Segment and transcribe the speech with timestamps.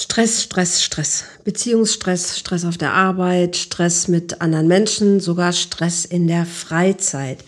[0.00, 1.24] Stress, Stress, Stress.
[1.42, 7.38] Beziehungsstress, Stress auf der Arbeit, Stress mit anderen Menschen, sogar Stress in der Freizeit.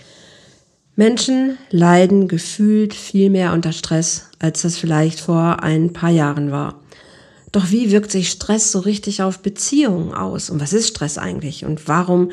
[0.96, 6.82] Menschen leiden gefühlt viel mehr unter Stress, als das vielleicht vor ein paar Jahren war.
[7.52, 10.50] Doch wie wirkt sich Stress so richtig auf Beziehungen aus?
[10.50, 11.64] Und was ist Stress eigentlich?
[11.64, 12.32] Und warum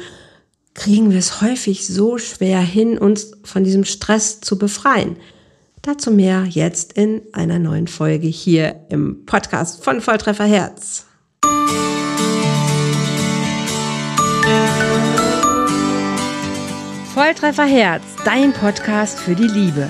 [0.74, 5.18] kriegen wir es häufig so schwer hin, uns von diesem Stress zu befreien?
[5.88, 11.06] Dazu mehr jetzt in einer neuen Folge hier im Podcast von Volltreffer Herz.
[17.14, 19.90] Volltreffer Herz, dein Podcast für die Liebe.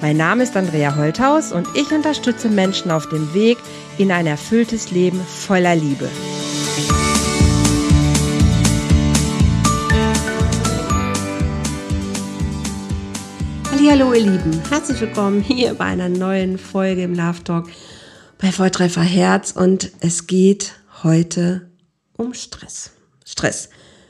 [0.00, 3.58] Mein Name ist Andrea Holthaus und ich unterstütze Menschen auf dem Weg
[3.98, 6.08] in ein erfülltes Leben voller Liebe.
[13.86, 17.68] Hallo ihr Lieben, herzlich willkommen hier bei einer neuen Folge im Love Talk
[18.38, 21.70] bei Volltreffer Herz und es geht heute
[22.16, 22.92] um Stress.
[23.24, 23.68] Stress.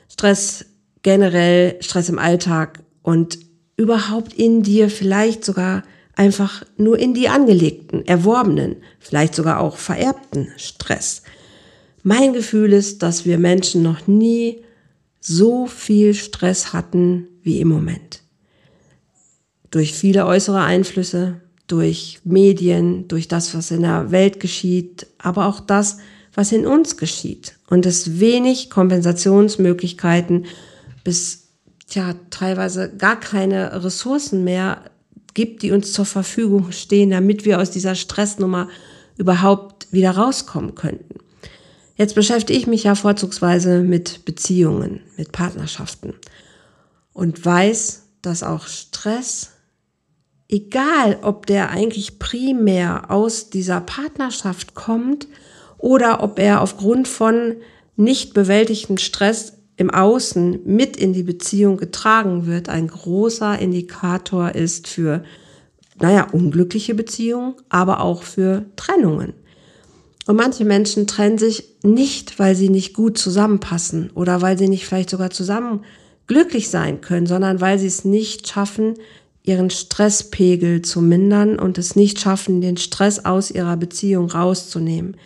[0.08, 0.64] Stress
[1.02, 3.38] generell, Stress im Alltag und
[3.76, 5.82] überhaupt in dir vielleicht sogar
[6.14, 11.24] einfach nur in die angelegten, erworbenen, vielleicht sogar auch vererbten Stress.
[12.02, 14.62] Mein Gefühl ist, dass wir Menschen noch nie
[15.20, 18.23] so viel Stress hatten wie im Moment
[19.74, 25.58] durch viele äußere Einflüsse, durch Medien, durch das, was in der Welt geschieht, aber auch
[25.58, 25.98] das,
[26.32, 27.56] was in uns geschieht.
[27.68, 30.46] Und es wenig Kompensationsmöglichkeiten
[31.02, 31.48] bis
[31.90, 34.84] ja teilweise gar keine Ressourcen mehr
[35.34, 38.68] gibt, die uns zur Verfügung stehen, damit wir aus dieser Stressnummer
[39.16, 41.18] überhaupt wieder rauskommen könnten.
[41.96, 46.14] Jetzt beschäftige ich mich ja vorzugsweise mit Beziehungen, mit Partnerschaften
[47.12, 49.53] und weiß, dass auch Stress
[50.54, 55.26] egal ob der eigentlich primär aus dieser Partnerschaft kommt
[55.78, 57.56] oder ob er aufgrund von
[57.96, 64.86] nicht bewältigten Stress im Außen mit in die Beziehung getragen wird, ein großer Indikator ist
[64.86, 65.24] für,
[66.00, 69.34] naja, unglückliche Beziehungen, aber auch für Trennungen.
[70.26, 74.86] Und manche Menschen trennen sich nicht, weil sie nicht gut zusammenpassen oder weil sie nicht
[74.86, 75.84] vielleicht sogar zusammen
[76.26, 78.94] glücklich sein können, sondern weil sie es nicht schaffen,
[79.44, 85.16] ihren Stresspegel zu mindern und es nicht schaffen, den Stress aus ihrer Beziehung rauszunehmen.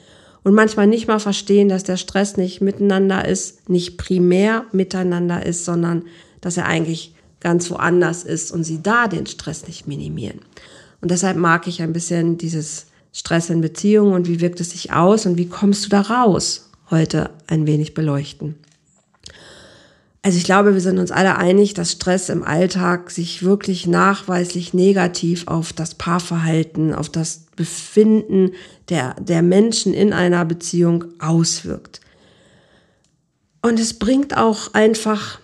[0.43, 5.65] Und manchmal nicht mal verstehen, dass der Stress nicht miteinander ist, nicht primär miteinander ist,
[5.65, 6.03] sondern
[6.41, 10.41] dass er eigentlich ganz woanders ist und sie da den Stress nicht minimieren.
[11.01, 14.93] Und deshalb mag ich ein bisschen dieses Stress in Beziehungen und wie wirkt es sich
[14.93, 18.57] aus und wie kommst du da raus, heute ein wenig beleuchten.
[20.23, 24.75] Also ich glaube, wir sind uns alle einig, dass Stress im Alltag sich wirklich nachweislich
[24.75, 28.51] negativ auf das Paarverhalten, auf das Befinden
[28.89, 32.01] der, der Menschen in einer Beziehung auswirkt.
[33.63, 35.41] Und es bringt auch einfach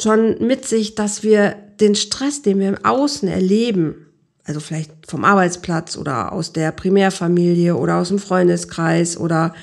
[0.00, 4.06] schon mit sich, dass wir den Stress, den wir im Außen erleben,
[4.44, 9.54] also vielleicht vom Arbeitsplatz oder aus der Primärfamilie oder aus dem Freundeskreis oder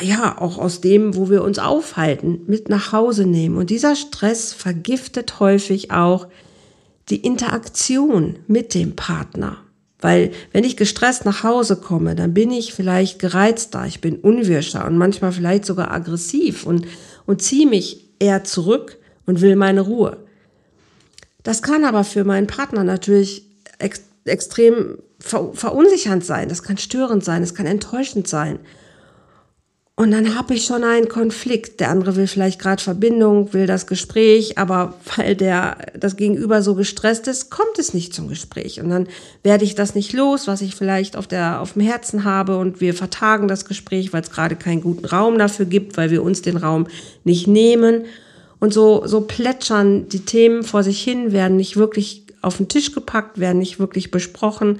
[0.00, 3.56] ja, auch aus dem, wo wir uns aufhalten, mit nach Hause nehmen.
[3.56, 6.28] Und dieser Stress vergiftet häufig auch
[7.10, 9.58] die Interaktion mit dem Partner.
[10.00, 14.84] Weil wenn ich gestresst nach Hause komme, dann bin ich vielleicht gereizter, ich bin unwirscher
[14.86, 16.86] und manchmal vielleicht sogar aggressiv und,
[17.24, 20.16] und ziehe mich eher zurück und will meine Ruhe.
[21.44, 23.46] Das kann aber für meinen Partner natürlich
[23.78, 28.60] ex extrem ver verunsichernd sein, das kann störend sein, es kann enttäuschend sein.
[29.94, 31.78] Und dann habe ich schon einen Konflikt.
[31.80, 36.74] Der andere will vielleicht gerade Verbindung, will das Gespräch, aber weil der das Gegenüber so
[36.74, 38.80] gestresst ist, kommt es nicht zum Gespräch.
[38.80, 39.06] Und dann
[39.42, 42.80] werde ich das nicht los, was ich vielleicht auf der auf dem Herzen habe, und
[42.80, 46.40] wir vertagen das Gespräch, weil es gerade keinen guten Raum dafür gibt, weil wir uns
[46.40, 46.86] den Raum
[47.24, 48.06] nicht nehmen.
[48.60, 52.92] Und so so plätschern die Themen vor sich hin, werden nicht wirklich auf den Tisch
[52.92, 54.78] gepackt, werden nicht wirklich besprochen.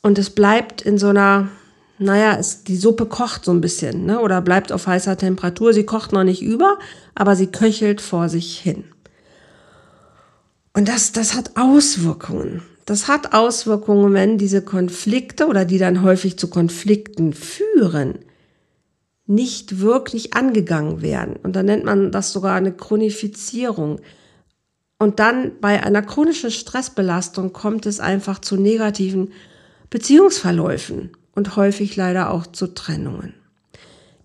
[0.00, 1.48] Und es bleibt in so einer
[1.98, 4.20] naja, es, die Suppe kocht so ein bisschen, ne?
[4.20, 5.72] Oder bleibt auf heißer Temperatur.
[5.72, 6.78] Sie kocht noch nicht über,
[7.14, 8.84] aber sie köchelt vor sich hin.
[10.72, 12.62] Und das, das hat Auswirkungen.
[12.84, 18.18] Das hat Auswirkungen, wenn diese Konflikte oder die dann häufig zu Konflikten führen,
[19.26, 21.36] nicht wirklich angegangen werden.
[21.42, 24.00] Und dann nennt man das sogar eine Chronifizierung.
[24.98, 29.32] Und dann bei einer chronischen Stressbelastung kommt es einfach zu negativen
[29.88, 33.34] Beziehungsverläufen und häufig leider auch zu Trennungen.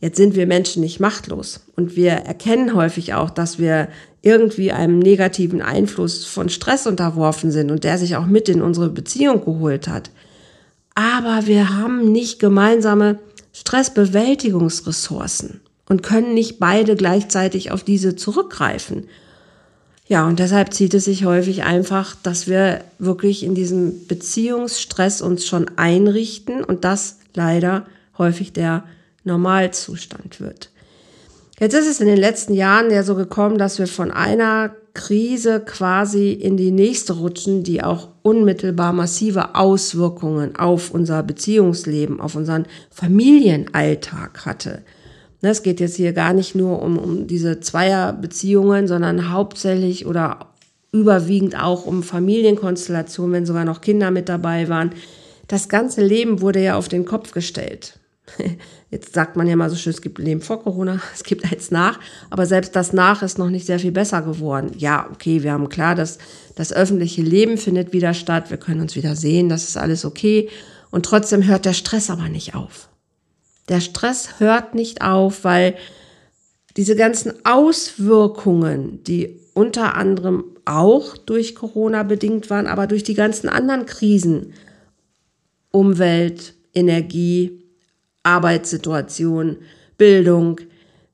[0.01, 3.89] Jetzt sind wir Menschen nicht machtlos und wir erkennen häufig auch, dass wir
[4.21, 8.89] irgendwie einem negativen Einfluss von Stress unterworfen sind und der sich auch mit in unsere
[8.89, 10.11] Beziehung geholt hat.
[10.95, 13.19] Aber wir haben nicht gemeinsame
[13.53, 19.07] Stressbewältigungsressourcen und können nicht beide gleichzeitig auf diese zurückgreifen.
[20.09, 25.45] Ja, und deshalb zieht es sich häufig einfach, dass wir wirklich in diesem Beziehungsstress uns
[25.45, 27.85] schon einrichten und das leider
[28.17, 28.85] häufig der
[29.23, 30.71] Normalzustand wird.
[31.59, 35.59] Jetzt ist es in den letzten Jahren ja so gekommen, dass wir von einer Krise
[35.59, 42.65] quasi in die nächste rutschen, die auch unmittelbar massive Auswirkungen auf unser Beziehungsleben, auf unseren
[42.89, 44.81] Familienalltag hatte.
[45.41, 50.49] Ne, es geht jetzt hier gar nicht nur um, um diese Zweierbeziehungen, sondern hauptsächlich oder
[50.91, 54.91] überwiegend auch um Familienkonstellationen, wenn sogar noch Kinder mit dabei waren.
[55.47, 57.99] Das ganze Leben wurde ja auf den Kopf gestellt.
[58.91, 61.71] Jetzt sagt man ja mal so schön, es gibt Leben vor Corona, es gibt eins
[61.71, 61.99] nach,
[62.29, 64.71] aber selbst das nach ist noch nicht sehr viel besser geworden.
[64.77, 66.17] Ja, okay, wir haben klar, dass
[66.55, 70.49] das öffentliche Leben findet wieder statt, wir können uns wieder sehen, das ist alles okay
[70.91, 72.88] und trotzdem hört der Stress aber nicht auf.
[73.69, 75.75] Der Stress hört nicht auf, weil
[76.75, 83.49] diese ganzen Auswirkungen, die unter anderem auch durch Corona bedingt waren, aber durch die ganzen
[83.49, 84.53] anderen Krisen,
[85.71, 87.63] Umwelt, Energie,
[88.23, 89.57] Arbeitssituation,
[89.97, 90.61] Bildung,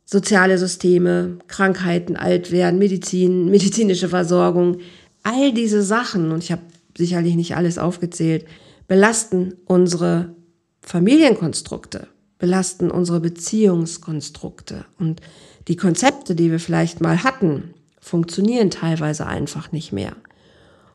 [0.05, 4.77] soziale Systeme, Krankheiten, Altwerden, Medizin, medizinische Versorgung,
[5.23, 6.61] all diese Sachen, und ich habe
[6.97, 8.45] sicherlich nicht alles aufgezählt,
[8.87, 10.35] belasten unsere
[10.81, 12.07] Familienkonstrukte,
[12.37, 14.85] belasten unsere Beziehungskonstrukte.
[14.99, 15.21] Und
[15.67, 20.15] die Konzepte, die wir vielleicht mal hatten, funktionieren teilweise einfach nicht mehr.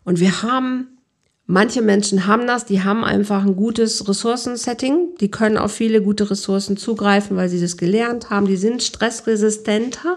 [0.05, 0.89] Und wir haben
[1.53, 6.31] Manche Menschen haben das, die haben einfach ein gutes Ressourcensetting, die können auf viele gute
[6.31, 10.17] Ressourcen zugreifen, weil sie das gelernt haben, die sind stressresistenter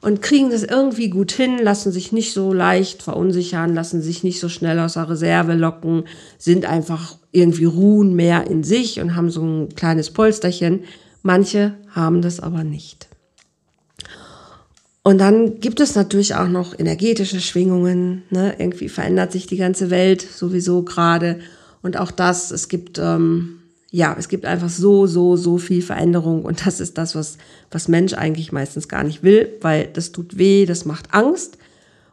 [0.00, 4.40] und kriegen das irgendwie gut hin, lassen sich nicht so leicht verunsichern, lassen sich nicht
[4.40, 6.04] so schnell aus der Reserve locken,
[6.38, 10.84] sind einfach irgendwie ruhen mehr in sich und haben so ein kleines Polsterchen.
[11.22, 13.08] Manche haben das aber nicht.
[15.02, 18.22] Und dann gibt es natürlich auch noch energetische Schwingungen.
[18.30, 18.54] Ne?
[18.58, 21.40] Irgendwie verändert sich die ganze Welt sowieso gerade.
[21.82, 23.59] Und auch das, es gibt, ähm,
[23.90, 26.44] ja, es gibt einfach so, so, so viel Veränderung.
[26.44, 27.38] Und das ist das, was,
[27.70, 31.58] was Mensch eigentlich meistens gar nicht will, weil das tut weh, das macht Angst.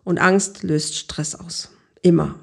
[0.03, 1.69] Und Angst löst Stress aus.
[2.01, 2.35] Immer.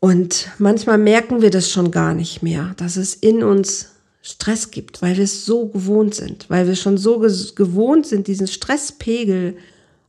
[0.00, 5.00] Und manchmal merken wir das schon gar nicht mehr, dass es in uns Stress gibt,
[5.02, 9.56] weil wir es so gewohnt sind, weil wir schon so gewohnt sind, diesen Stresspegel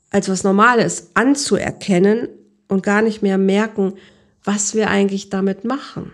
[0.09, 2.27] als was Normales anzuerkennen
[2.67, 3.93] und gar nicht mehr merken,
[4.43, 6.11] was wir eigentlich damit machen.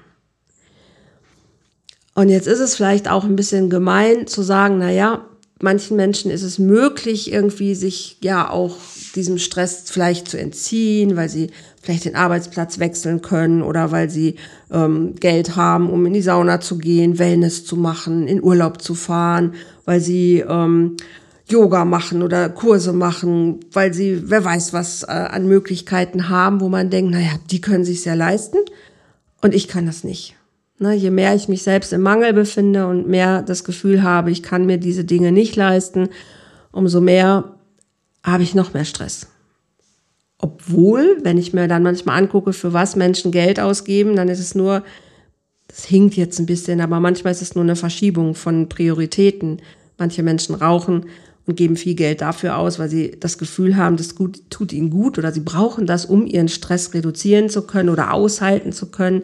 [2.16, 5.26] Und jetzt ist es vielleicht auch ein bisschen gemein zu sagen, na ja,
[5.62, 8.78] manchen Menschen ist es möglich, irgendwie sich ja auch
[9.16, 11.52] diesem Stress vielleicht zu entziehen, weil sie
[11.82, 14.36] vielleicht den Arbeitsplatz wechseln können oder weil sie
[14.72, 18.94] ähm, Geld haben, um in die Sauna zu gehen, Wellness zu machen, in Urlaub zu
[18.94, 19.56] fahren,
[19.86, 20.98] weil sie ähm,
[21.48, 26.70] Yoga machen oder Kurse machen, weil sie, wer weiß was, äh, an Möglichkeiten haben, wo
[26.70, 28.58] man denkt, naja, die können sich ja leisten
[29.42, 30.36] und ich kann das nicht.
[30.80, 34.42] Ne, je mehr ich mich selbst im Mangel befinde und mehr das Gefühl habe, ich
[34.42, 36.10] kann mir diese Dinge nicht leisten,
[36.72, 37.56] umso mehr
[38.24, 39.28] habe ich noch mehr Stress.
[40.40, 44.56] Obwohl, wenn ich mir dann manchmal angucke, für was Menschen Geld ausgeben, dann ist es
[44.56, 44.84] nur,
[45.68, 49.62] das hinkt jetzt ein bisschen, aber manchmal ist es nur eine Verschiebung von Prioritäten.
[49.98, 51.06] Manche Menschen rauchen
[51.46, 54.90] und geben viel Geld dafür aus, weil sie das Gefühl haben, das gut, tut ihnen
[54.90, 59.24] gut oder sie brauchen das, um ihren Stress reduzieren zu können oder aushalten zu können.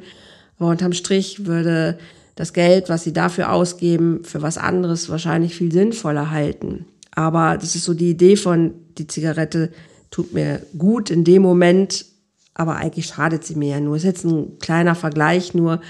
[0.60, 1.98] Aber unterm Strich würde
[2.36, 6.86] das Geld, was sie dafür ausgeben, für was anderes wahrscheinlich viel sinnvoller halten.
[7.12, 9.72] Aber das ist so die Idee von, die Zigarette
[10.12, 12.06] tut mir gut in dem Moment,
[12.54, 13.96] aber eigentlich schadet sie mir ja nur.
[13.96, 15.82] Ist jetzt ein kleiner Vergleich nur.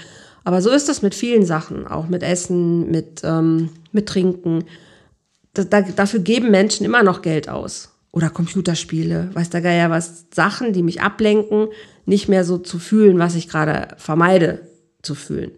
[0.44, 4.64] Aber so ist das mit vielen Sachen, auch mit Essen, mit, ähm, mit Trinken.
[5.54, 7.90] Da, da, dafür geben Menschen immer noch Geld aus.
[8.12, 11.68] Oder Computerspiele, weiß der Geier was, Sachen, die mich ablenken,
[12.10, 14.60] nicht mehr so zu fühlen, was ich gerade vermeide
[15.00, 15.52] zu fühlen.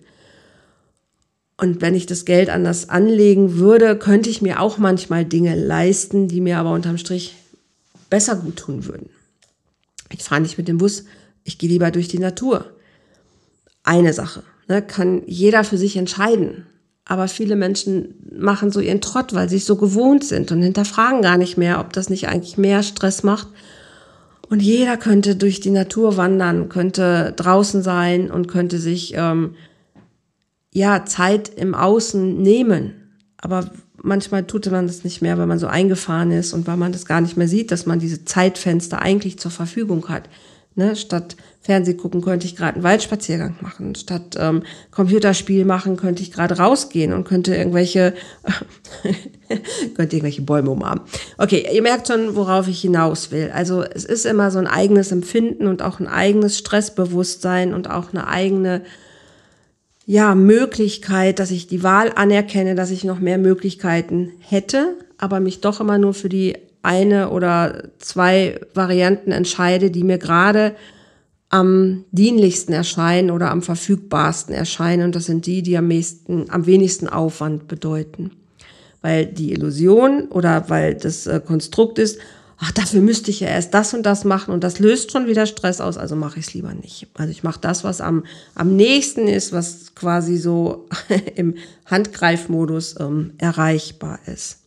[1.56, 6.28] Und wenn ich das Geld anders anlegen würde, könnte ich mir auch manchmal Dinge leisten,
[6.28, 7.34] die mir aber unterm Strich
[8.10, 9.10] besser gut tun würden.
[10.10, 11.04] Ich fahre nicht mit dem Bus,
[11.44, 12.66] ich gehe lieber durch die Natur.
[13.82, 16.66] Eine Sache, ne, kann jeder für sich entscheiden.
[17.04, 21.22] Aber viele Menschen machen so ihren Trott, weil sie es so gewohnt sind und hinterfragen
[21.22, 23.48] gar nicht mehr, ob das nicht eigentlich mehr Stress macht.
[24.52, 29.54] Und jeder könnte durch die Natur wandern, könnte draußen sein und könnte sich ähm,
[30.74, 32.92] ja, Zeit im Außen nehmen.
[33.38, 33.70] Aber
[34.02, 37.06] manchmal tut man das nicht mehr, weil man so eingefahren ist und weil man das
[37.06, 40.28] gar nicht mehr sieht, dass man diese Zeitfenster eigentlich zur Verfügung hat.
[40.74, 40.96] Ne?
[40.96, 43.94] Statt Fernseh gucken könnte ich gerade einen Waldspaziergang machen.
[43.94, 48.14] Statt ähm, Computerspiel machen könnte ich gerade rausgehen und könnte irgendwelche
[49.94, 51.04] könnte irgendwelche Bäume umarmen.
[51.38, 53.50] Okay, ihr merkt schon, worauf ich hinaus will.
[53.54, 58.12] Also es ist immer so ein eigenes Empfinden und auch ein eigenes Stressbewusstsein und auch
[58.12, 58.82] eine eigene
[60.04, 65.60] ja, Möglichkeit, dass ich die Wahl anerkenne, dass ich noch mehr Möglichkeiten hätte, aber mich
[65.60, 70.74] doch immer nur für die eine oder zwei Varianten entscheide, die mir gerade
[71.48, 75.04] am dienlichsten erscheinen oder am verfügbarsten erscheinen.
[75.04, 78.32] Und das sind die, die am, meisten, am wenigsten Aufwand bedeuten.
[79.02, 82.18] Weil die Illusion oder weil das äh, Konstrukt ist,
[82.58, 85.46] ach, dafür müsste ich ja erst das und das machen und das löst schon wieder
[85.46, 87.08] Stress aus, also mache ich es lieber nicht.
[87.14, 88.24] Also ich mache das, was am,
[88.54, 90.88] am nächsten ist, was quasi so
[91.34, 94.61] im Handgreifmodus ähm, erreichbar ist.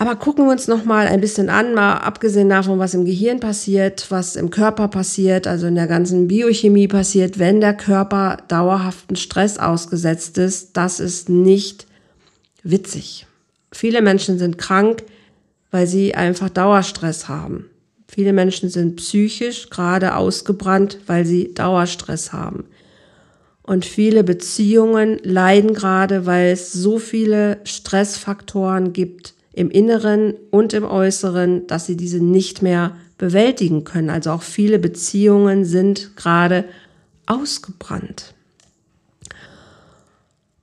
[0.00, 3.40] Aber gucken wir uns noch mal ein bisschen an, mal abgesehen davon, was im Gehirn
[3.40, 9.16] passiert, was im Körper passiert, also in der ganzen Biochemie passiert, wenn der Körper dauerhaften
[9.16, 11.86] Stress ausgesetzt ist, das ist nicht
[12.62, 13.26] witzig.
[13.72, 15.02] Viele Menschen sind krank,
[15.72, 17.68] weil sie einfach Dauerstress haben.
[18.06, 22.66] Viele Menschen sind psychisch gerade ausgebrannt, weil sie Dauerstress haben.
[23.62, 30.84] Und viele Beziehungen leiden gerade, weil es so viele Stressfaktoren gibt, im Inneren und im
[30.84, 34.08] Äußeren, dass sie diese nicht mehr bewältigen können.
[34.08, 36.64] Also auch viele Beziehungen sind gerade
[37.26, 38.34] ausgebrannt.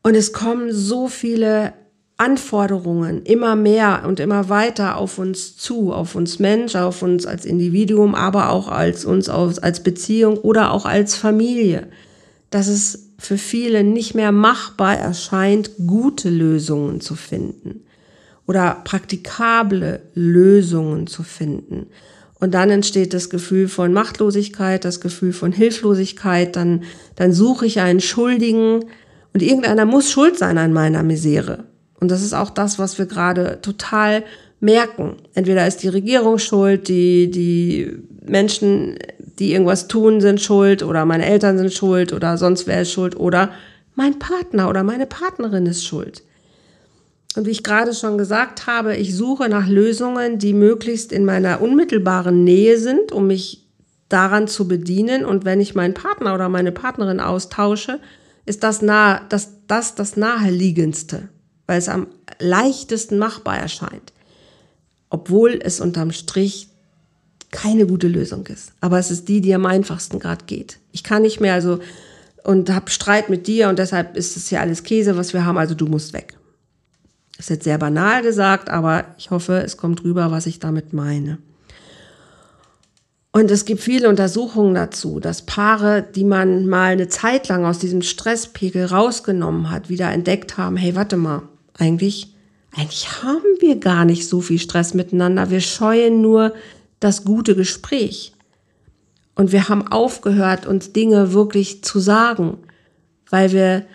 [0.01, 1.73] Und es kommen so viele
[2.15, 7.43] Anforderungen immer mehr und immer weiter auf uns zu, auf uns Mensch, auf uns als
[7.43, 11.87] Individuum, aber auch als uns als Beziehung oder auch als Familie,
[12.49, 17.81] dass es für viele nicht mehr machbar erscheint, gute Lösungen zu finden
[18.47, 21.87] oder praktikable Lösungen zu finden.
[22.39, 26.83] Und dann entsteht das Gefühl von Machtlosigkeit, das Gefühl von Hilflosigkeit, dann,
[27.15, 28.85] dann suche ich einen Schuldigen
[29.33, 31.63] und irgendeiner muss schuld sein an meiner Misere.
[31.99, 34.23] Und das ist auch das, was wir gerade total
[34.59, 35.15] merken.
[35.33, 38.97] Entweder ist die Regierung schuld, die, die Menschen,
[39.39, 43.15] die irgendwas tun, sind schuld oder meine Eltern sind schuld oder sonst wer ist schuld
[43.15, 43.51] oder
[43.95, 46.23] mein Partner oder meine Partnerin ist schuld.
[47.35, 51.61] Und wie ich gerade schon gesagt habe, ich suche nach Lösungen, die möglichst in meiner
[51.61, 53.65] unmittelbaren Nähe sind, um mich
[54.07, 55.25] daran zu bedienen.
[55.25, 57.99] Und wenn ich meinen Partner oder meine Partnerin austausche,
[58.45, 61.27] ist das nahe, das, das, das naheliegendste,
[61.67, 62.07] weil es am
[62.39, 64.13] leichtesten machbar erscheint.
[65.09, 66.69] Obwohl es unterm Strich
[67.51, 68.73] keine gute Lösung ist.
[68.81, 70.77] Aber es ist die, die am einfachsten gerade geht.
[70.91, 71.79] Ich kann nicht mehr also
[72.43, 75.57] und habe Streit mit dir und deshalb ist es ja alles Käse, was wir haben,
[75.57, 76.35] also du musst weg.
[77.37, 80.93] Das ist jetzt sehr banal gesagt, aber ich hoffe, es kommt rüber, was ich damit
[80.93, 81.37] meine.
[83.35, 87.79] Und es gibt viele Untersuchungen dazu, dass Paare, die man mal eine Zeit lang aus
[87.79, 91.41] diesem Stresspegel rausgenommen hat, wieder entdeckt haben, hey, warte mal,
[91.77, 92.33] eigentlich,
[92.73, 95.49] eigentlich haben wir gar nicht so viel Stress miteinander.
[95.49, 96.53] Wir scheuen nur
[97.01, 98.31] das gute Gespräch.
[99.35, 102.59] Und wir haben aufgehört, uns Dinge wirklich zu sagen,
[103.29, 103.85] weil wir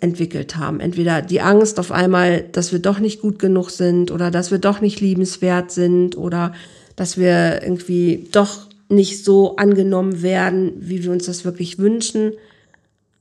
[0.00, 0.80] Entwickelt haben.
[0.80, 4.58] Entweder die Angst auf einmal, dass wir doch nicht gut genug sind oder dass wir
[4.58, 6.52] doch nicht liebenswert sind oder
[6.96, 12.32] dass wir irgendwie doch nicht so angenommen werden, wie wir uns das wirklich wünschen.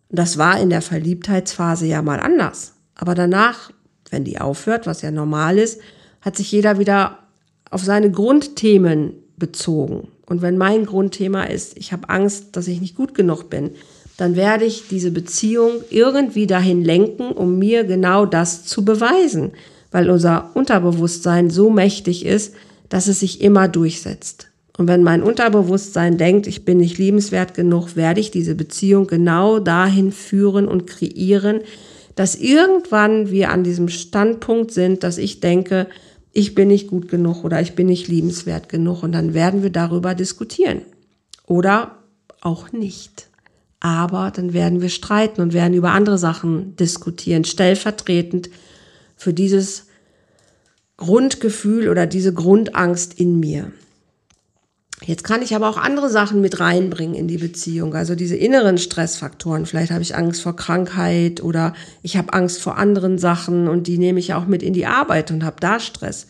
[0.09, 2.73] Das war in der Verliebtheitsphase ja mal anders.
[2.95, 3.71] Aber danach,
[4.09, 5.81] wenn die aufhört, was ja normal ist,
[6.21, 7.19] hat sich jeder wieder
[7.69, 10.07] auf seine Grundthemen bezogen.
[10.25, 13.71] Und wenn mein Grundthema ist, ich habe Angst, dass ich nicht gut genug bin,
[14.17, 19.51] dann werde ich diese Beziehung irgendwie dahin lenken, um mir genau das zu beweisen,
[19.91, 22.55] weil unser Unterbewusstsein so mächtig ist,
[22.89, 24.47] dass es sich immer durchsetzt.
[24.77, 29.59] Und wenn mein Unterbewusstsein denkt, ich bin nicht liebenswert genug, werde ich diese Beziehung genau
[29.59, 31.61] dahin führen und kreieren,
[32.15, 35.87] dass irgendwann wir an diesem Standpunkt sind, dass ich denke,
[36.31, 39.69] ich bin nicht gut genug oder ich bin nicht liebenswert genug und dann werden wir
[39.69, 40.81] darüber diskutieren.
[41.47, 41.97] Oder
[42.41, 43.27] auch nicht
[43.85, 48.49] aber dann werden wir streiten und werden über andere Sachen diskutieren, stellvertretend
[49.15, 49.85] für dieses
[50.97, 53.71] Grundgefühl oder diese Grundangst in mir.
[55.05, 58.79] Jetzt kann ich aber auch andere Sachen mit reinbringen in die Beziehung, also diese inneren
[58.79, 59.67] Stressfaktoren.
[59.67, 63.99] Vielleicht habe ich Angst vor Krankheit oder ich habe Angst vor anderen Sachen und die
[63.99, 66.25] nehme ich auch mit in die Arbeit und habe da Stress.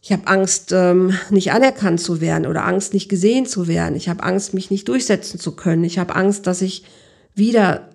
[0.00, 3.96] Ich habe Angst, ähm, nicht anerkannt zu werden oder Angst, nicht gesehen zu werden.
[3.96, 5.84] Ich habe Angst, mich nicht durchsetzen zu können.
[5.84, 6.84] Ich habe Angst, dass ich
[7.34, 7.88] wieder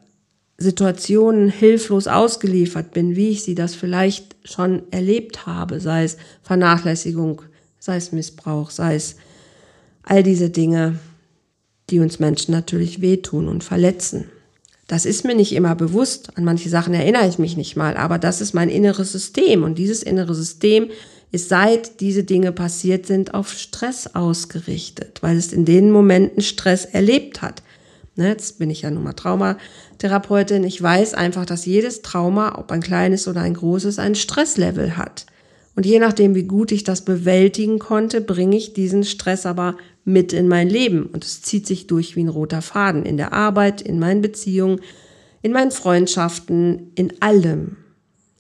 [0.57, 7.41] Situationen hilflos ausgeliefert bin, wie ich sie das vielleicht schon erlebt habe, sei es Vernachlässigung,
[7.79, 9.15] sei es Missbrauch, sei es
[10.03, 11.00] All diese Dinge,
[11.89, 14.25] die uns Menschen natürlich wehtun und verletzen.
[14.88, 16.38] Das ist mir nicht immer bewusst.
[16.38, 19.63] An manche Sachen erinnere ich mich nicht mal, aber das ist mein inneres System.
[19.63, 20.89] Und dieses innere System
[21.33, 26.85] ist seit diese Dinge passiert sind auf Stress ausgerichtet, weil es in den Momenten Stress
[26.85, 27.63] erlebt hat.
[28.15, 30.63] Ne, jetzt bin ich ja nun mal Traumatherapeutin.
[30.63, 35.25] Ich weiß einfach, dass jedes Trauma, ob ein kleines oder ein großes, ein Stresslevel hat.
[35.75, 39.75] Und je nachdem, wie gut ich das bewältigen konnte, bringe ich diesen Stress aber
[40.05, 41.07] mit in mein Leben.
[41.07, 44.81] Und es zieht sich durch wie ein roter Faden in der Arbeit, in meinen Beziehungen,
[45.41, 47.77] in meinen Freundschaften, in allem.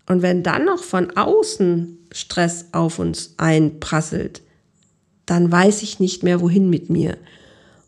[0.05, 4.41] Und wenn dann noch von außen Stress auf uns einprasselt,
[5.25, 7.17] dann weiß ich nicht mehr, wohin mit mir.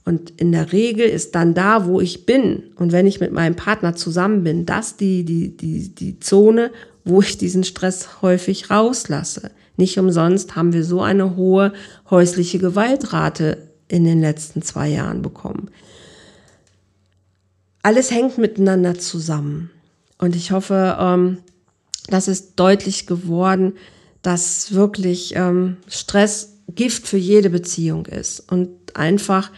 [0.03, 3.55] Und in der Regel ist dann da, wo ich bin und wenn ich mit meinem
[3.55, 6.71] Partner zusammen bin, das die, die, die, die Zone,
[7.03, 9.51] wo ich diesen Stress häufig rauslasse.
[9.77, 11.73] Nicht umsonst haben wir so eine hohe
[12.09, 15.69] häusliche Gewaltrate in den letzten zwei Jahren bekommen.
[17.81, 19.69] Alles hängt miteinander zusammen.
[20.17, 21.39] Und ich hoffe, ähm,
[22.07, 23.73] das ist deutlich geworden,
[24.25, 29.51] dass wirklich ähm, Stress Gift für jede Beziehung ist und einfach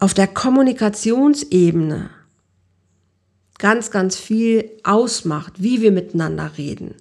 [0.00, 2.10] auf der Kommunikationsebene
[3.58, 6.94] ganz, ganz viel ausmacht, wie wir miteinander reden,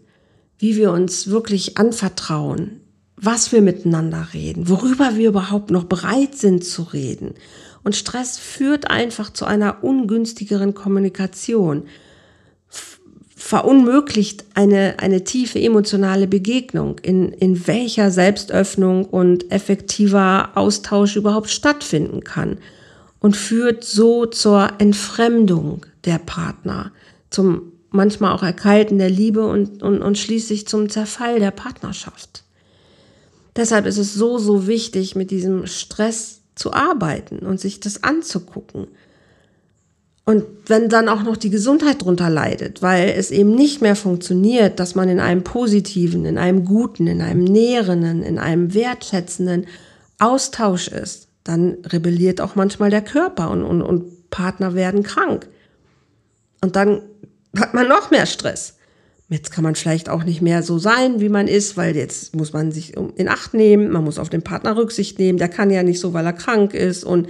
[0.60, 2.82] wie wir uns wirklich anvertrauen,
[3.16, 7.34] was wir miteinander reden, worüber wir überhaupt noch bereit sind zu reden.
[7.84, 11.88] Und Stress führt einfach zu einer ungünstigeren Kommunikation,
[13.46, 22.24] verunmöglicht eine, eine tiefe emotionale Begegnung, in, in welcher Selbstöffnung und effektiver Austausch überhaupt stattfinden
[22.24, 22.58] kann
[23.20, 26.92] und führt so zur Entfremdung der Partner,
[27.30, 32.46] zum manchmal auch Erkalten der Liebe und, und, und schließlich zum Zerfall der Partnerschaft.
[33.56, 38.88] Deshalb ist es so, so wichtig, mit diesem Stress zu arbeiten und sich das anzugucken.
[40.26, 44.80] Und wenn dann auch noch die Gesundheit drunter leidet, weil es eben nicht mehr funktioniert,
[44.80, 49.68] dass man in einem positiven, in einem guten, in einem nährenden, in einem wertschätzenden
[50.18, 55.48] Austausch ist, dann rebelliert auch manchmal der Körper und, und, und Partner werden krank.
[56.62, 57.04] Und dann
[57.56, 58.78] hat man noch mehr Stress.
[59.30, 62.52] Jetzt kann man vielleicht auch nicht mehr so sein, wie man ist, weil jetzt muss
[62.52, 65.84] man sich in Acht nehmen, man muss auf den Partner Rücksicht nehmen, der kann ja
[65.84, 67.28] nicht so, weil er krank ist und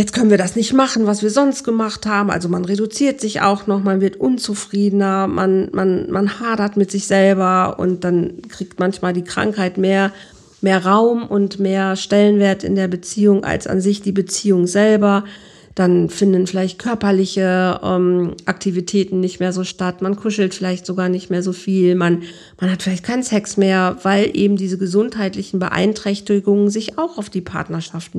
[0.00, 2.30] jetzt können wir das nicht machen, was wir sonst gemacht haben.
[2.30, 7.06] Also man reduziert sich auch noch, man wird unzufriedener, man, man, man hadert mit sich
[7.06, 10.10] selber und dann kriegt manchmal die Krankheit mehr,
[10.62, 15.24] mehr Raum und mehr Stellenwert in der Beziehung als an sich die Beziehung selber.
[15.74, 20.00] Dann finden vielleicht körperliche ähm, Aktivitäten nicht mehr so statt.
[20.00, 21.94] Man kuschelt vielleicht sogar nicht mehr so viel.
[21.94, 22.22] Man,
[22.58, 27.42] man hat vielleicht keinen Sex mehr, weil eben diese gesundheitlichen Beeinträchtigungen sich auch auf die
[27.42, 28.14] Partnerschaft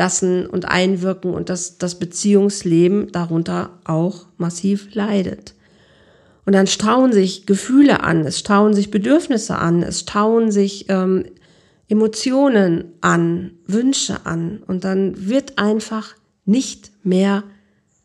[0.00, 5.54] niederlassen und einwirken und dass das Beziehungsleben darunter auch massiv leidet.
[6.46, 11.24] Und dann stauen sich Gefühle an, es stauen sich Bedürfnisse an, es stauen sich ähm,
[11.88, 14.62] Emotionen an, Wünsche an.
[14.66, 17.44] Und dann wird einfach nicht mehr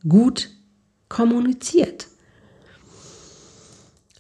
[0.08, 0.50] gut
[1.08, 2.08] kommuniziert.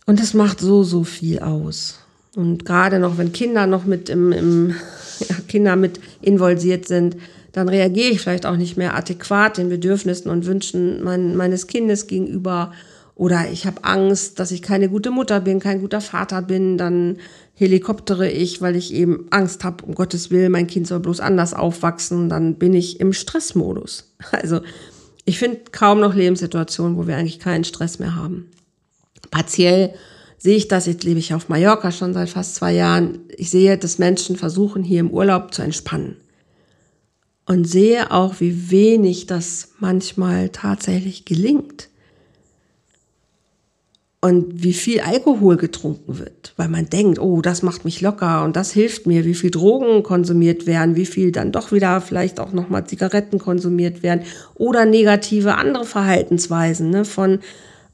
[0.06, 1.99] Und das macht so, so viel aus.
[2.36, 4.75] Und gerade noch, wenn Kinder noch mit im, im
[5.30, 7.17] ja, Kinder mit involviert sind,
[7.55, 12.05] dann reagiere ich vielleicht auch nicht mehr adäquat den Bedürfnissen und Wünschen mein, meines Kindes
[12.05, 12.73] gegenüber.
[13.15, 16.77] Oder ich habe Angst, dass ich keine gute Mutter bin, kein guter Vater bin.
[16.77, 17.15] Dann
[17.53, 21.53] helikoptere ich, weil ich eben Angst habe, um Gottes Willen, mein Kind soll bloß anders
[21.53, 24.11] aufwachsen, dann bin ich im Stressmodus.
[24.33, 24.59] Also
[25.23, 28.51] ich finde kaum noch Lebenssituationen, wo wir eigentlich keinen Stress mehr haben.
[29.31, 29.93] Partiell
[30.37, 33.19] sehe ich das, jetzt lebe ich auf Mallorca schon seit fast zwei Jahren.
[33.29, 36.17] Ich sehe, dass Menschen versuchen, hier im Urlaub zu entspannen.
[37.45, 41.89] Und sehe auch, wie wenig das manchmal tatsächlich gelingt.
[44.19, 48.55] Und wie viel Alkohol getrunken wird, weil man denkt, oh, das macht mich locker und
[48.55, 52.51] das hilft mir, wie viel Drogen konsumiert werden, wie viel dann doch wieder vielleicht auch
[52.51, 54.23] nochmal Zigaretten konsumiert werden
[54.55, 57.38] oder negative andere Verhaltensweisen ne, von,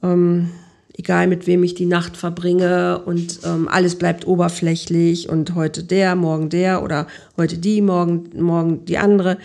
[0.01, 0.51] ähm,
[0.97, 6.15] egal mit wem ich die Nacht verbringe und ähm, alles bleibt oberflächlich und heute der,
[6.15, 9.37] morgen der oder heute die, morgen, morgen die andere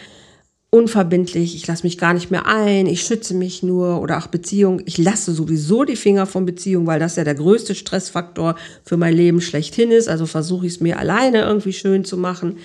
[0.71, 4.83] unverbindlich, ich lasse mich gar nicht mehr ein, ich schütze mich nur oder auch Beziehung.
[4.85, 9.15] Ich lasse sowieso die Finger von Beziehung, weil das ja der größte Stressfaktor für mein
[9.15, 10.09] Leben schlechthin ist.
[10.09, 12.59] Also versuche ich es mir alleine irgendwie schön zu machen.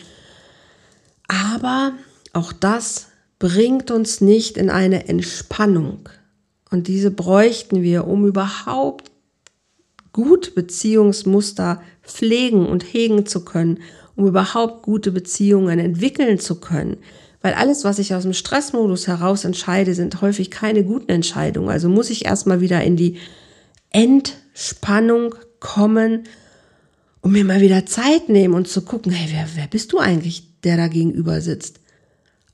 [1.27, 1.93] Aber
[2.33, 3.07] auch das
[3.39, 6.09] bringt uns nicht in eine Entspannung.
[6.71, 9.11] Und diese bräuchten wir, um überhaupt
[10.13, 13.79] gut Beziehungsmuster pflegen und hegen zu können,
[14.15, 16.97] um überhaupt gute Beziehungen entwickeln zu können.
[17.41, 21.69] Weil alles, was ich aus dem Stressmodus heraus entscheide, sind häufig keine guten Entscheidungen.
[21.69, 23.17] Also muss ich erstmal wieder in die
[23.89, 26.23] Entspannung kommen
[27.21, 30.59] und mir mal wieder Zeit nehmen und zu gucken, hey, wer, wer bist du eigentlich,
[30.61, 31.79] der da gegenüber sitzt?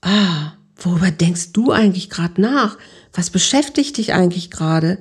[0.01, 2.77] Ah, worüber denkst du eigentlich gerade nach?
[3.13, 4.97] Was beschäftigt dich eigentlich gerade?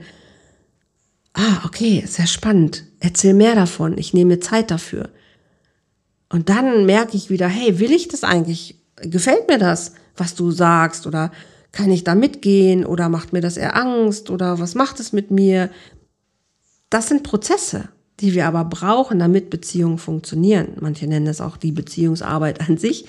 [1.35, 2.85] Ah, okay, sehr spannend.
[3.01, 3.99] Erzähl mehr davon.
[3.99, 5.11] Ich nehme Zeit dafür.
[6.31, 8.81] Und dann merke ich wieder, hey, will ich das eigentlich?
[8.97, 11.07] Gefällt mir das, was du sagst?
[11.07, 11.31] Oder
[11.73, 12.87] kann ich da mitgehen?
[12.87, 14.31] Oder macht mir das eher Angst?
[14.31, 15.71] Oder was macht es mit mir?
[16.89, 20.69] Das sind Prozesse, die wir aber brauchen, damit Beziehungen funktionieren.
[20.81, 23.05] Manche nennen es auch die Beziehungsarbeit an sich.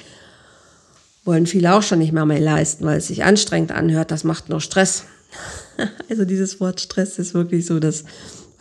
[1.28, 4.12] Wollen viele auch schon nicht mehr mehr leisten, weil es sich anstrengend anhört.
[4.12, 5.04] Das macht nur Stress.
[6.10, 8.06] also dieses Wort Stress ist wirklich so, das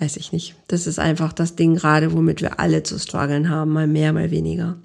[0.00, 0.56] weiß ich nicht.
[0.66, 4.32] Das ist einfach das Ding gerade, womit wir alle zu strugglen haben, mal mehr, mal
[4.32, 4.76] weniger.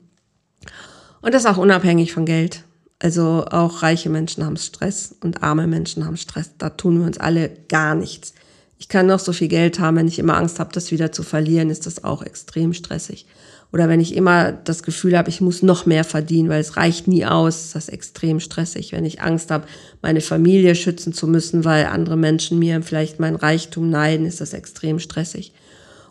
[1.21, 2.65] Und das auch unabhängig von Geld.
[2.99, 6.51] Also auch reiche Menschen haben Stress und arme Menschen haben Stress.
[6.59, 8.35] Da tun wir uns alle gar nichts.
[8.77, 11.23] Ich kann noch so viel Geld haben, wenn ich immer Angst habe, das wieder zu
[11.23, 13.25] verlieren, ist das auch extrem stressig.
[13.73, 17.07] Oder wenn ich immer das Gefühl habe, ich muss noch mehr verdienen, weil es reicht
[17.07, 18.91] nie aus, ist das extrem stressig.
[18.91, 19.65] Wenn ich Angst habe,
[20.01, 24.53] meine Familie schützen zu müssen, weil andere Menschen mir vielleicht mein Reichtum neiden, ist das
[24.53, 25.53] extrem stressig.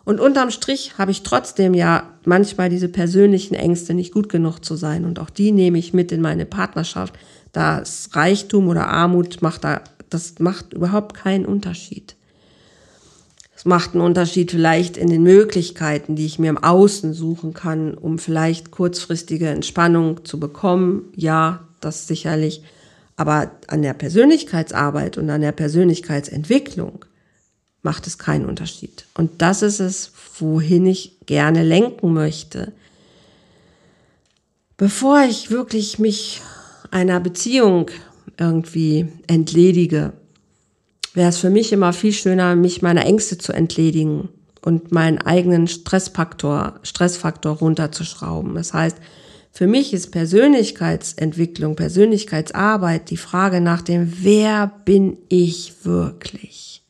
[0.03, 4.75] Und unterm Strich habe ich trotzdem ja manchmal diese persönlichen Ängste, nicht gut genug zu
[4.75, 5.05] sein.
[5.05, 7.13] Und auch die nehme ich mit in meine Partnerschaft.
[7.51, 12.15] Das Reichtum oder Armut macht da, das macht überhaupt keinen Unterschied.
[13.61, 17.93] Es macht einen Unterschied vielleicht in den Möglichkeiten, die ich mir im Außen suchen kann,
[17.93, 21.13] um vielleicht kurzfristige Entspannung zu bekommen.
[21.15, 22.63] Ja, das sicherlich.
[23.17, 27.05] Aber an der Persönlichkeitsarbeit und an der Persönlichkeitsentwicklung
[27.83, 29.05] macht es keinen Unterschied.
[29.13, 32.71] Und das ist es, wohin ich gerne lenken möchte.
[34.75, 36.41] Bevor ich wirklich mich
[36.89, 37.91] einer Beziehung
[38.39, 40.13] irgendwie entledige,
[41.13, 44.29] wäre es für mich immer viel schöner, mich meiner Ängste zu entledigen
[44.61, 48.55] und meinen eigenen Stressfaktor, Stressfaktor runterzuschrauben.
[48.55, 48.97] Das heißt,
[49.51, 56.83] für mich ist Persönlichkeitsentwicklung, Persönlichkeitsarbeit die Frage nach dem, wer bin ich wirklich?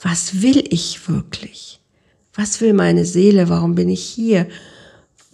[0.00, 1.80] Was will ich wirklich?
[2.34, 3.48] Was will meine Seele?
[3.48, 4.48] Warum bin ich hier?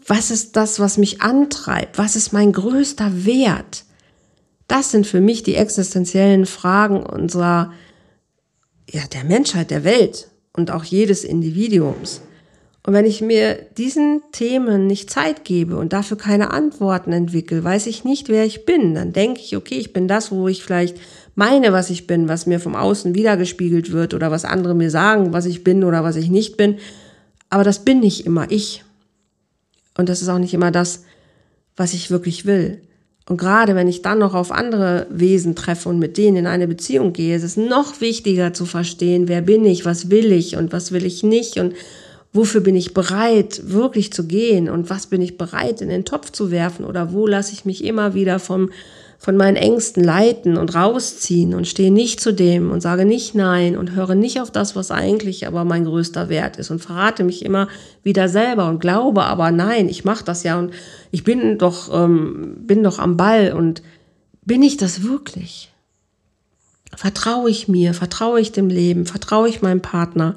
[0.06, 1.98] Was ist das, was mich antreibt?
[1.98, 3.84] Was ist mein größter Wert?
[4.68, 7.72] Das sind für mich die existenziellen Fragen unserer
[8.90, 12.22] ja, der Menschheit, der Welt und auch jedes Individuums.
[12.88, 17.86] Und wenn ich mir diesen Themen nicht Zeit gebe und dafür keine Antworten entwickle, weiß
[17.86, 18.94] ich nicht, wer ich bin.
[18.94, 20.96] Dann denke ich, okay, ich bin das, wo ich vielleicht
[21.34, 25.34] meine, was ich bin, was mir vom Außen wiedergespiegelt wird oder was andere mir sagen,
[25.34, 26.78] was ich bin oder was ich nicht bin.
[27.50, 28.84] Aber das bin nicht immer ich.
[29.96, 31.04] Und das ist auch nicht immer das,
[31.76, 32.80] was ich wirklich will.
[33.28, 36.66] Und gerade wenn ich dann noch auf andere Wesen treffe und mit denen in eine
[36.66, 40.72] Beziehung gehe, ist es noch wichtiger zu verstehen, wer bin ich, was will ich und
[40.72, 41.74] was will ich nicht und
[42.32, 46.32] wofür bin ich bereit, wirklich zu gehen und was bin ich bereit, in den Topf
[46.32, 48.70] zu werfen oder wo lasse ich mich immer wieder vom
[49.18, 53.76] von meinen Ängsten leiten und rausziehen und stehe nicht zu dem und sage nicht nein
[53.76, 57.44] und höre nicht auf das, was eigentlich aber mein größter Wert ist und verrate mich
[57.44, 57.66] immer
[58.04, 60.72] wieder selber und glaube aber nein, ich mache das ja und
[61.10, 63.82] ich bin doch ähm, bin doch am Ball und
[64.44, 65.72] bin ich das wirklich?
[66.96, 67.94] Vertraue ich mir?
[67.94, 69.04] Vertraue ich dem Leben?
[69.04, 70.36] Vertraue ich meinem Partner?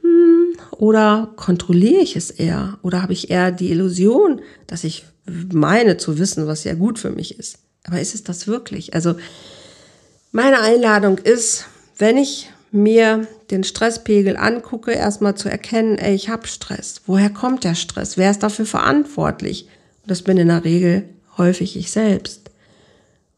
[0.00, 2.78] Hm, oder kontrolliere ich es eher?
[2.82, 7.10] Oder habe ich eher die Illusion, dass ich meine zu wissen, was ja gut für
[7.10, 7.58] mich ist?
[7.86, 8.94] Aber ist es das wirklich?
[8.94, 9.14] Also
[10.32, 11.66] meine Einladung ist,
[11.98, 17.00] wenn ich mir den Stresspegel angucke, erstmal zu erkennen, ey, ich habe Stress.
[17.06, 18.16] Woher kommt der Stress?
[18.16, 19.68] Wer ist dafür verantwortlich?
[20.02, 22.50] Und das bin in der Regel häufig ich selbst.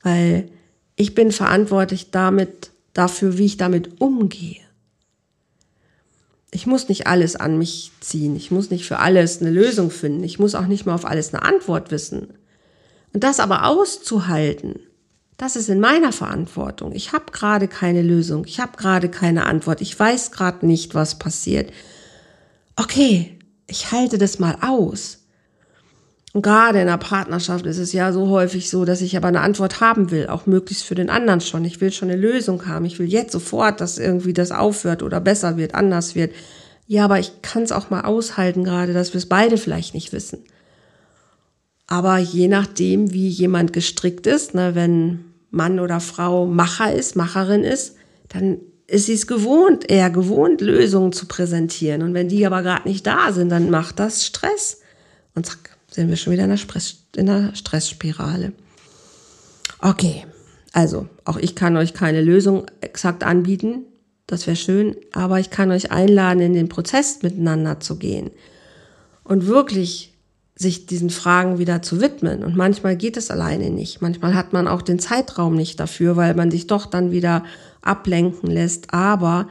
[0.03, 0.49] Weil
[0.97, 4.57] ich bin verantwortlich damit, dafür, wie ich damit umgehe.
[6.51, 8.35] Ich muss nicht alles an mich ziehen.
[8.35, 10.25] Ich muss nicht für alles eine Lösung finden.
[10.25, 12.29] Ich muss auch nicht mal auf alles eine Antwort wissen.
[13.13, 14.81] Und das aber auszuhalten,
[15.39, 16.93] das ist in meiner Verantwortung.
[16.93, 21.19] Ich habe gerade keine Lösung, ich habe gerade keine Antwort, ich weiß gerade nicht, was
[21.19, 21.73] passiert.
[22.77, 25.19] Okay, ich halte das mal aus.
[26.33, 29.41] Und gerade in der Partnerschaft ist es ja so häufig so, dass ich aber eine
[29.41, 31.65] Antwort haben will, auch möglichst für den anderen schon.
[31.65, 32.85] Ich will schon eine Lösung haben.
[32.85, 36.33] Ich will jetzt sofort, dass irgendwie das aufhört oder besser wird, anders wird.
[36.87, 40.13] Ja, aber ich kann es auch mal aushalten gerade, dass wir es beide vielleicht nicht
[40.13, 40.45] wissen.
[41.89, 47.65] Aber je nachdem, wie jemand gestrickt ist, ne, wenn Mann oder Frau Macher ist, Macherin
[47.65, 47.97] ist,
[48.29, 52.03] dann ist sie es gewohnt, eher gewohnt, Lösungen zu präsentieren.
[52.03, 54.83] Und wenn die aber gerade nicht da sind, dann macht das Stress.
[55.35, 58.53] Und zack, sind wir schon wieder in der, Stress, in der Stressspirale.
[59.81, 60.27] Okay,
[60.73, 63.85] also auch ich kann euch keine Lösung exakt anbieten,
[64.27, 68.31] das wäre schön, aber ich kann euch einladen, in den Prozess miteinander zu gehen
[69.25, 70.18] und wirklich
[70.59, 72.43] sich diesen Fragen wieder zu widmen.
[72.43, 74.03] Und manchmal geht es alleine nicht.
[74.03, 77.45] Manchmal hat man auch den Zeitraum nicht dafür, weil man sich doch dann wieder
[77.81, 78.93] ablenken lässt.
[78.93, 79.49] Aber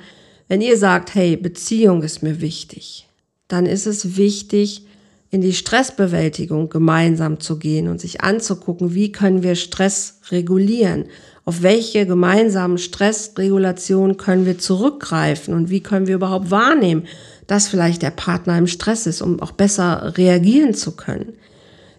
[0.50, 3.08] wenn ihr sagt, hey, Beziehung ist mir wichtig,
[3.48, 4.86] dann ist es wichtig,
[5.30, 11.06] in die Stressbewältigung gemeinsam zu gehen und sich anzugucken, wie können wir Stress regulieren,
[11.44, 17.08] auf welche gemeinsamen Stressregulationen können wir zurückgreifen und wie können wir überhaupt wahrnehmen,
[17.48, 21.34] dass vielleicht der Partner im Stress ist, um auch besser reagieren zu können.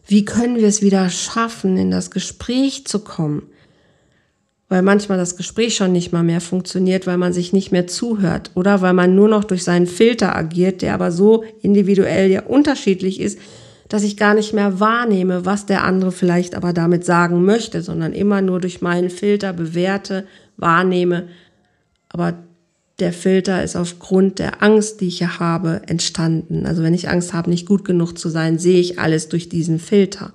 [0.06, 3.42] Wie können wir es wieder schaffen, in das Gespräch zu kommen?
[4.68, 8.50] Weil manchmal das Gespräch schon nicht mal mehr funktioniert, weil man sich nicht mehr zuhört
[8.54, 13.20] oder weil man nur noch durch seinen Filter agiert, der aber so individuell ja unterschiedlich
[13.20, 13.38] ist,
[13.88, 18.12] dass ich gar nicht mehr wahrnehme, was der andere vielleicht aber damit sagen möchte, sondern
[18.12, 20.26] immer nur durch meinen Filter bewerte,
[20.58, 21.28] wahrnehme.
[22.10, 22.34] Aber
[22.98, 26.66] der Filter ist aufgrund der Angst, die ich ja habe, entstanden.
[26.66, 29.78] Also wenn ich Angst habe, nicht gut genug zu sein, sehe ich alles durch diesen
[29.78, 30.32] Filter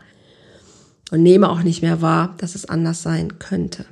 [1.11, 3.85] und nehme auch nicht mehr wahr, dass es anders sein könnte.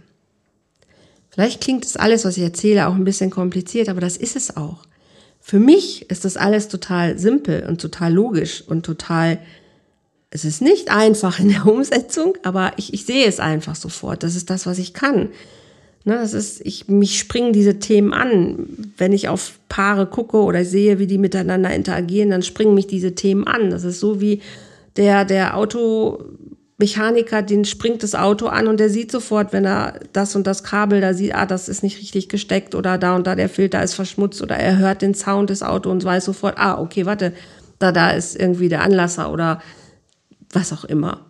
[1.31, 4.55] Vielleicht klingt das alles, was ich erzähle, auch ein bisschen kompliziert, aber das ist es
[4.57, 4.85] auch.
[5.39, 9.39] Für mich ist das alles total simpel und total logisch und total,
[10.29, 14.23] es ist nicht einfach in der Umsetzung, aber ich, ich sehe es einfach sofort.
[14.23, 15.29] Das ist das, was ich kann.
[16.03, 18.67] Ne, das ist, ich, mich springen diese Themen an.
[18.97, 23.13] Wenn ich auf Paare gucke oder sehe, wie die miteinander interagieren, dann springen mich diese
[23.13, 23.69] Themen an.
[23.69, 24.41] Das ist so wie
[24.95, 26.23] der, der Auto,
[26.81, 30.63] Mechaniker, den springt das Auto an und der sieht sofort, wenn er das und das
[30.63, 33.83] Kabel da sieht, ah, das ist nicht richtig gesteckt oder da und da der Filter
[33.83, 37.33] ist verschmutzt oder er hört den Sound des Autos und weiß sofort, ah, okay, warte,
[37.77, 39.61] da, da ist irgendwie der Anlasser oder
[40.51, 41.29] was auch immer.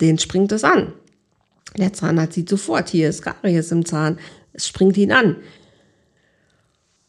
[0.00, 0.94] Den springt es an.
[1.76, 4.18] Der Zahnarzt sieht sofort, hier ist Karies im Zahn.
[4.54, 5.36] Es springt ihn an.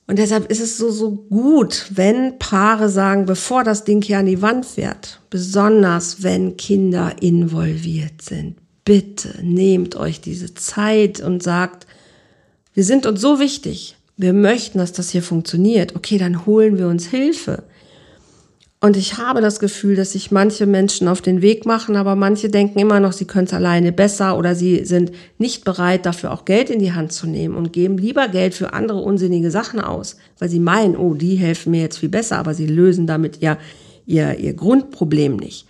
[0.10, 4.26] Und deshalb ist es so, so gut, wenn Paare sagen, bevor das Ding hier an
[4.26, 11.86] die Wand fährt, besonders wenn Kinder involviert sind, bitte nehmt euch diese Zeit und sagt,
[12.74, 15.95] wir sind uns so wichtig, wir möchten, dass das hier funktioniert.
[15.95, 17.62] Okay, dann holen wir uns Hilfe.
[18.82, 22.48] Und ich habe das Gefühl, dass sich manche Menschen auf den Weg machen, aber manche
[22.48, 26.46] denken immer noch, sie können es alleine besser oder sie sind nicht bereit, dafür auch
[26.46, 30.15] Geld in die Hand zu nehmen und geben lieber Geld für andere unsinnige Sachen aus,
[30.38, 33.58] weil sie meinen, oh, die helfen mir jetzt viel besser, aber sie lösen damit ja
[34.06, 35.68] ihr, ihr Grundproblem nicht.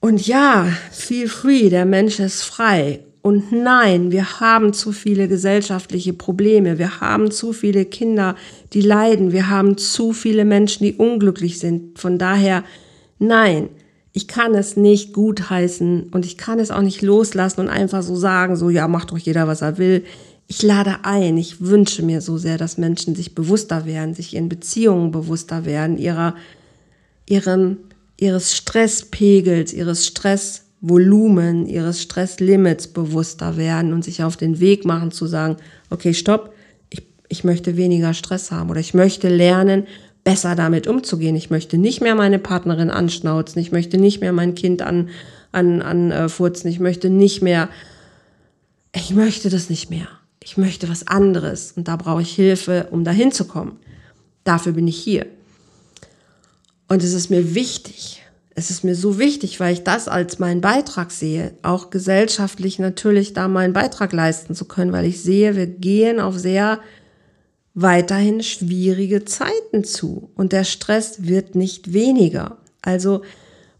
[0.00, 6.12] Und ja, feel free, der Mensch ist frei und nein, wir haben zu viele gesellschaftliche
[6.12, 6.78] Probleme.
[6.78, 8.36] Wir haben zu viele Kinder,
[8.74, 9.32] die leiden.
[9.32, 11.98] Wir haben zu viele Menschen, die unglücklich sind.
[11.98, 12.64] Von daher,
[13.18, 13.70] nein,
[14.12, 18.14] ich kann es nicht gutheißen und ich kann es auch nicht loslassen und einfach so
[18.14, 20.04] sagen, so, ja, macht doch jeder, was er will.
[20.46, 24.50] Ich lade ein, ich wünsche mir so sehr, dass Menschen sich bewusster werden, sich ihren
[24.50, 26.34] Beziehungen bewusster werden, ihrer,
[27.26, 27.78] ihrem,
[28.18, 35.12] ihres Stresspegels, ihres Stress, Volumen, ihres Stresslimits bewusster werden und sich auf den Weg machen
[35.12, 35.56] zu sagen,
[35.88, 36.52] okay, stopp,
[36.90, 39.86] ich, ich möchte weniger Stress haben oder ich möchte lernen,
[40.24, 41.36] besser damit umzugehen.
[41.36, 45.08] Ich möchte nicht mehr meine Partnerin anschnauzen, ich möchte nicht mehr mein Kind an,
[45.52, 47.70] an, an äh, furzen, ich möchte nicht mehr,
[48.94, 50.08] ich möchte das nicht mehr.
[50.42, 53.78] Ich möchte was anderes und da brauche ich Hilfe, um dahin zu kommen.
[54.44, 55.24] Dafür bin ich hier.
[56.88, 58.23] Und es ist mir wichtig,
[58.54, 63.32] es ist mir so wichtig, weil ich das als meinen Beitrag sehe, auch gesellschaftlich natürlich
[63.32, 66.80] da meinen Beitrag leisten zu können, weil ich sehe, wir gehen auf sehr
[67.74, 72.58] weiterhin schwierige Zeiten zu und der Stress wird nicht weniger.
[72.82, 73.22] Also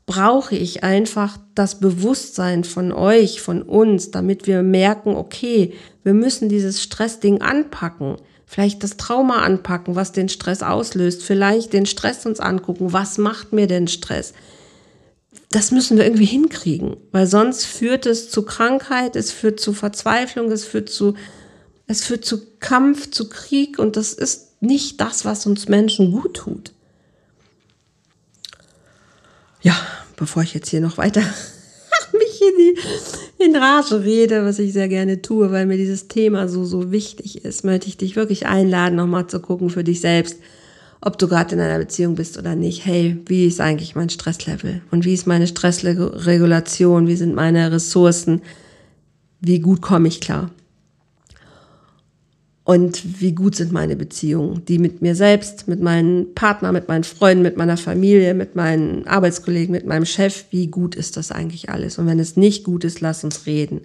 [0.06, 6.48] brauche ich einfach das Bewusstsein von euch, von uns, damit wir merken, okay, wir müssen
[6.48, 8.16] dieses Stressding anpacken.
[8.44, 11.22] Vielleicht das Trauma anpacken, was den Stress auslöst.
[11.22, 12.92] Vielleicht den Stress uns angucken.
[12.92, 14.34] Was macht mir denn Stress?
[15.54, 20.50] Das müssen wir irgendwie hinkriegen, weil sonst führt es zu Krankheit, es führt zu Verzweiflung,
[20.50, 21.14] es führt zu,
[21.86, 26.34] es führt zu Kampf, zu Krieg und das ist nicht das, was uns Menschen gut
[26.34, 26.72] tut.
[29.62, 29.76] Ja,
[30.16, 31.20] bevor ich jetzt hier noch weiter
[32.12, 36.48] mich in, die, in Rage rede, was ich sehr gerne tue, weil mir dieses Thema
[36.48, 40.38] so, so wichtig ist, möchte ich dich wirklich einladen, nochmal zu gucken für dich selbst
[41.04, 44.82] ob du gerade in einer Beziehung bist oder nicht, hey, wie ist eigentlich mein Stresslevel
[44.90, 48.42] und wie ist meine Stressregulation, wie sind meine Ressourcen,
[49.40, 50.50] wie gut komme ich klar.
[52.64, 57.04] und wie gut sind meine Beziehungen, die mit mir selbst, mit meinem Partner, mit meinen
[57.04, 61.68] Freunden, mit meiner Familie, mit meinen Arbeitskollegen, mit meinem Chef, wie gut ist das eigentlich
[61.68, 61.98] alles?
[61.98, 63.82] Und wenn es nicht gut ist, lass uns reden.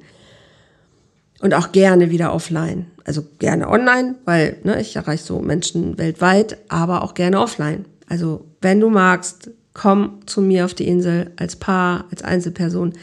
[1.41, 2.87] Und auch gerne wieder offline.
[3.05, 7.85] Also gerne online, weil ne, ich erreiche so Menschen weltweit, aber auch gerne offline.
[8.07, 12.93] Also wenn du magst, komm zu mir auf die Insel als Paar, als Einzelperson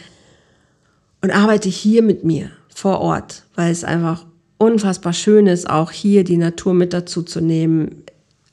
[1.22, 4.27] und arbeite hier mit mir vor Ort, weil es einfach
[4.59, 8.05] unfassbar schön ist, auch hier die Natur mit dazu zu nehmen,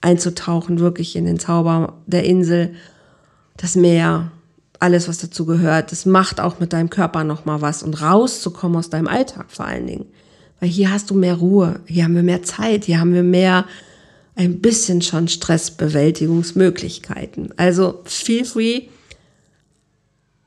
[0.01, 2.73] einzutauchen wirklich in den Zauber der Insel,
[3.57, 4.31] das Meer,
[4.83, 5.93] alles, was dazu gehört.
[5.93, 9.87] Das macht auch mit deinem Körper nochmal was und rauszukommen aus deinem Alltag vor allen
[9.87, 10.07] Dingen.
[10.59, 13.63] Weil hier hast du mehr Ruhe, hier haben wir mehr Zeit, hier haben wir mehr
[14.35, 17.57] ein bisschen schon Stressbewältigungsmöglichkeiten.
[17.57, 18.87] Also feel free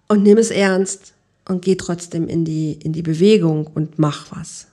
[0.09, 1.15] und nimm es ernst
[1.49, 4.67] und geh trotzdem in die, in die Bewegung und mach was.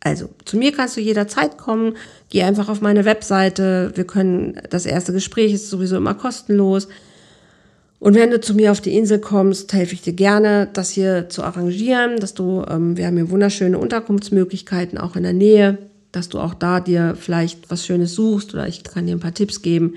[0.00, 1.96] Also, zu mir kannst du jederzeit kommen.
[2.28, 3.90] Geh einfach auf meine Webseite.
[3.96, 6.86] Wir können, das erste Gespräch ist sowieso immer kostenlos.
[7.98, 11.28] Und wenn du zu mir auf die Insel kommst, helfe ich dir gerne, das hier
[11.28, 15.78] zu arrangieren, dass du, ähm, wir haben hier wunderschöne Unterkunftsmöglichkeiten auch in der Nähe,
[16.12, 19.34] dass du auch da dir vielleicht was Schönes suchst oder ich kann dir ein paar
[19.34, 19.94] Tipps geben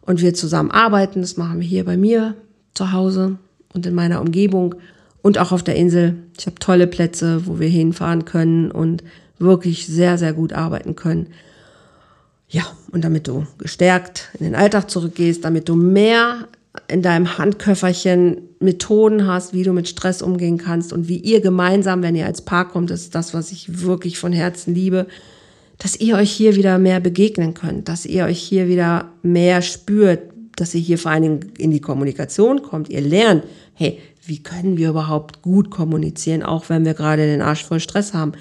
[0.00, 1.20] und wir zusammen arbeiten.
[1.20, 2.34] Das machen wir hier bei mir
[2.74, 3.36] zu Hause
[3.72, 4.74] und in meiner Umgebung
[5.22, 6.16] und auch auf der Insel.
[6.38, 9.02] Ich habe tolle Plätze, wo wir hinfahren können und
[9.38, 11.28] wirklich sehr, sehr gut arbeiten können.
[12.48, 16.46] Ja, und damit du gestärkt in den Alltag zurückgehst, damit du mehr
[16.88, 22.02] in deinem Handköfferchen Methoden hast, wie du mit Stress umgehen kannst und wie ihr gemeinsam,
[22.02, 25.06] wenn ihr als Paar kommt, das ist das, was ich wirklich von Herzen liebe,
[25.78, 30.20] dass ihr euch hier wieder mehr begegnen könnt, dass ihr euch hier wieder mehr spürt,
[30.56, 32.88] dass ihr hier vor allen Dingen in die Kommunikation kommt.
[32.88, 37.64] Ihr lernt, hey, wie können wir überhaupt gut kommunizieren, auch wenn wir gerade den Arsch
[37.64, 38.32] voll Stress haben.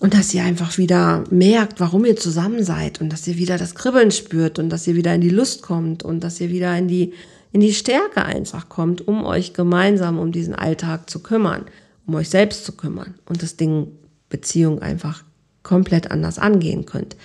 [0.00, 3.74] Und dass ihr einfach wieder merkt, warum ihr zusammen seid und dass ihr wieder das
[3.74, 6.86] Kribbeln spürt und dass ihr wieder in die Lust kommt und dass ihr wieder in
[6.86, 7.14] die,
[7.52, 11.64] in die Stärke einfach kommt, um euch gemeinsam um diesen Alltag zu kümmern,
[12.06, 13.88] um euch selbst zu kümmern und das Ding
[14.28, 15.22] Beziehung einfach
[15.62, 17.16] komplett anders angehen könnt.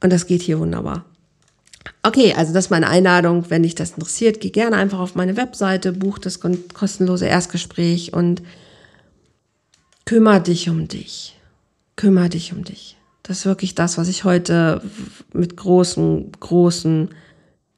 [0.00, 1.04] Und das geht hier wunderbar.
[2.02, 3.46] Okay, also das ist meine Einladung.
[3.48, 8.42] Wenn dich das interessiert, geh gerne einfach auf meine Webseite, buch das kostenlose Erstgespräch und
[10.06, 11.36] Kümmer dich um dich.
[11.96, 12.96] Kümmer dich um dich.
[13.24, 14.80] Das ist wirklich das, was ich heute
[15.32, 17.08] mit großen, großen,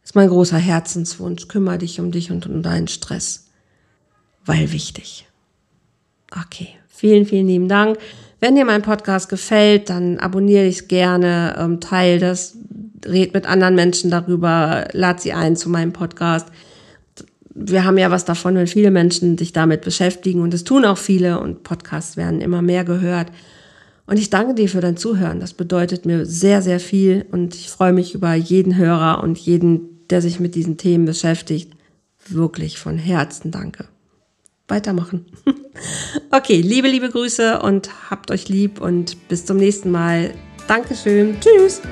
[0.05, 1.49] ist mein großer Herzenswunsch.
[1.49, 3.47] Kümmer dich um dich und um deinen Stress.
[4.45, 5.27] Weil wichtig.
[6.31, 6.69] Okay.
[6.87, 7.99] Vielen, vielen lieben Dank.
[8.41, 12.59] Wenn dir mein Podcast gefällt, dann abonniere dich gerne, ähm, teile das,
[13.07, 16.49] red mit anderen Menschen darüber, lad sie ein zu meinem Podcast
[17.55, 20.99] wir haben ja was davon, wenn viele Menschen sich damit beschäftigen und es tun auch
[20.99, 23.29] viele und Podcasts werden immer mehr gehört.
[24.07, 25.39] Und ich danke dir für dein Zuhören.
[25.39, 30.07] Das bedeutet mir sehr, sehr viel und ich freue mich über jeden Hörer und jeden,
[30.09, 31.73] der sich mit diesen Themen beschäftigt.
[32.27, 33.87] Wirklich von Herzen danke.
[34.67, 35.27] Weitermachen.
[36.31, 40.33] okay, liebe, liebe Grüße und habt euch lieb und bis zum nächsten Mal.
[40.67, 41.37] Dankeschön.
[41.41, 41.83] Tschüss.